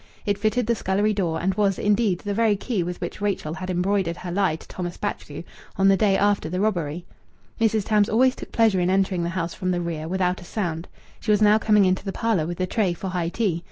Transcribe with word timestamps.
It 0.25 0.39
fitted 0.39 0.65
the 0.65 0.73
scullery 0.73 1.13
door, 1.13 1.39
and 1.39 1.53
was, 1.53 1.77
indeed, 1.77 2.21
the 2.21 2.33
very 2.33 2.55
key 2.55 2.81
with 2.81 2.99
which 2.99 3.21
Rachel 3.21 3.53
had 3.53 3.69
embroidered 3.69 4.17
her 4.17 4.31
lie 4.31 4.55
to 4.55 4.67
Thomas 4.67 4.97
Batchgrew 4.97 5.43
on 5.77 5.89
the 5.89 5.95
day 5.95 6.17
after 6.17 6.49
the 6.49 6.59
robbery. 6.59 7.05
Mrs. 7.59 7.85
Tams 7.85 8.09
always 8.09 8.35
took 8.35 8.51
pleasure 8.51 8.79
in 8.79 8.89
entering 8.89 9.21
the 9.21 9.29
house 9.29 9.53
from 9.53 9.69
the 9.69 9.79
rear, 9.79 10.07
without 10.07 10.41
a 10.41 10.43
sound. 10.43 10.87
She 11.19 11.29
was 11.29 11.39
now 11.39 11.59
coming 11.59 11.85
into 11.85 12.03
the 12.03 12.11
parlour 12.11 12.47
with 12.47 12.57
the 12.57 12.65
tray 12.65 12.93
for 12.95 13.09
high 13.09 13.29
tea. 13.29 13.59